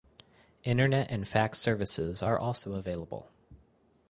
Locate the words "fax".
1.27-1.59